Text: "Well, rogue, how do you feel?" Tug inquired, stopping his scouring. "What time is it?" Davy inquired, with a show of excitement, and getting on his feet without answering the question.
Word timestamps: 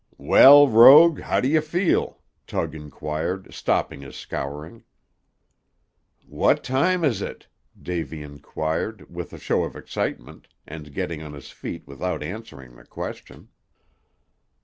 "Well, 0.17 0.67
rogue, 0.67 1.19
how 1.21 1.41
do 1.41 1.47
you 1.47 1.61
feel?" 1.61 2.17
Tug 2.47 2.73
inquired, 2.73 3.53
stopping 3.53 4.01
his 4.01 4.15
scouring. 4.15 4.83
"What 6.25 6.63
time 6.63 7.03
is 7.03 7.21
it?" 7.21 7.47
Davy 7.79 8.23
inquired, 8.23 9.13
with 9.13 9.31
a 9.31 9.37
show 9.37 9.63
of 9.63 9.75
excitement, 9.75 10.47
and 10.65 10.95
getting 10.95 11.21
on 11.21 11.33
his 11.33 11.51
feet 11.51 11.85
without 11.85 12.23
answering 12.23 12.77
the 12.77 12.83
question. 12.85 13.49